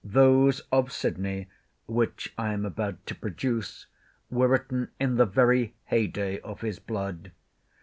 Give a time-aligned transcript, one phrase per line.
[0.03, 1.47] Those of Sydney,
[1.85, 3.85] which I am about to produce,
[4.31, 7.31] were written in the very hey day of his blood.